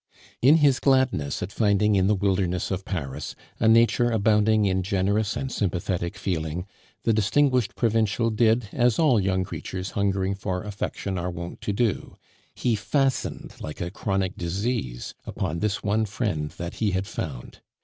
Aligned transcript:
In 0.41 0.55
his 0.57 0.79
gladness 0.79 1.43
at 1.43 1.51
finding 1.51 1.93
in 1.93 2.07
the 2.07 2.15
wilderness 2.15 2.71
of 2.71 2.85
Paris 2.85 3.35
a 3.59 3.67
nature 3.67 4.09
abounding 4.09 4.65
in 4.65 4.81
generous 4.81 5.37
and 5.37 5.51
sympathetic 5.51 6.17
feeling, 6.17 6.65
the 7.03 7.13
distinguished 7.13 7.75
provincial 7.75 8.31
did, 8.31 8.67
as 8.71 8.97
all 8.97 9.19
young 9.19 9.43
creatures 9.43 9.91
hungering 9.91 10.33
for 10.33 10.63
affection 10.63 11.19
are 11.19 11.29
wont 11.29 11.61
to 11.61 11.71
do; 11.71 12.17
he 12.55 12.75
fastened, 12.75 13.53
like 13.59 13.79
a 13.79 13.91
chronic 13.91 14.35
disease, 14.35 15.13
upon 15.27 15.59
this 15.59 15.83
one 15.83 16.05
friend 16.05 16.49
that 16.57 16.77
he 16.77 16.89
had 16.93 17.05
found. 17.05 17.61